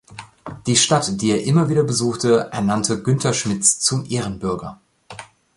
Die 0.65 0.77
Stadt, 0.77 1.21
die 1.21 1.29
er 1.29 1.43
immer 1.43 1.69
wieder 1.69 1.83
besuchte, 1.83 2.49
ernannte 2.51 3.03
Günter 3.03 3.35
Schmitz 3.35 3.77
zum 3.77 4.03
Ehrenbürger. 4.09 4.81